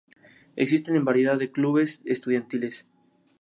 Existen 0.55 0.95
una 0.95 1.05
variedad 1.05 1.37
de 1.37 1.51
clubes 1.51 2.01
estudiantiles. 2.05 2.87